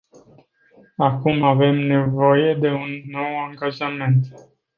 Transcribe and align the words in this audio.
Acum 1.09 1.43
avem 1.43 1.75
nevoie 1.75 2.53
de 2.55 2.69
un 2.71 2.89
nou 3.05 3.37
angajament. 3.45 4.19